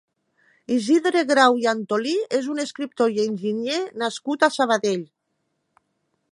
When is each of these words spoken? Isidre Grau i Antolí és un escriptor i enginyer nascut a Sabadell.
Isidre 0.75 1.21
Grau 1.31 1.59
i 1.65 1.67
Antolí 1.73 2.15
és 2.39 2.49
un 2.55 2.63
escriptor 2.65 3.13
i 3.17 3.21
enginyer 3.27 3.79
nascut 4.05 4.47
a 4.49 4.53
Sabadell. 4.59 5.05